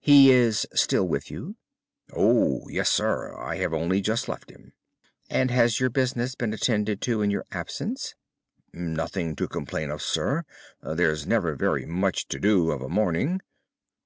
"He 0.00 0.30
is 0.32 0.66
still 0.72 1.06
with 1.06 1.30
you?" 1.30 1.56
"Oh, 2.10 2.66
yes, 2.70 2.88
sir; 2.88 3.36
I 3.36 3.56
have 3.56 3.74
only 3.74 4.00
just 4.00 4.30
left 4.30 4.48
him." 4.50 4.72
"And 5.28 5.50
has 5.50 5.78
your 5.78 5.90
business 5.90 6.34
been 6.34 6.54
attended 6.54 7.02
to 7.02 7.20
in 7.20 7.30
your 7.30 7.44
absence?" 7.52 8.14
"Nothing 8.72 9.36
to 9.36 9.46
complain 9.46 9.90
of, 9.90 10.00
sir. 10.00 10.44
There's 10.80 11.26
never 11.26 11.54
very 11.54 11.84
much 11.84 12.28
to 12.28 12.38
do 12.40 12.70
of 12.70 12.80
a 12.80 12.88
morning." 12.88 13.42